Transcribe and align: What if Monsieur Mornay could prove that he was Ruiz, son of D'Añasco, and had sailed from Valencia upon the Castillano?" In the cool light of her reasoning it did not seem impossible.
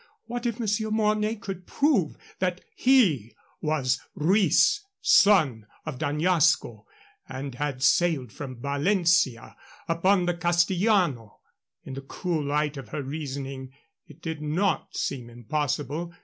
What 0.25 0.47
if 0.47 0.59
Monsieur 0.59 0.89
Mornay 0.89 1.35
could 1.35 1.67
prove 1.67 2.15
that 2.39 2.61
he 2.75 3.35
was 3.61 3.99
Ruiz, 4.15 4.83
son 4.99 5.67
of 5.85 5.99
D'Añasco, 5.99 6.87
and 7.29 7.53
had 7.53 7.83
sailed 7.83 8.31
from 8.31 8.59
Valencia 8.59 9.55
upon 9.87 10.25
the 10.25 10.33
Castillano?" 10.33 11.41
In 11.83 11.93
the 11.93 12.01
cool 12.01 12.43
light 12.43 12.77
of 12.77 12.89
her 12.89 13.03
reasoning 13.03 13.73
it 14.07 14.23
did 14.23 14.41
not 14.41 14.95
seem 14.97 15.29
impossible. 15.29 16.11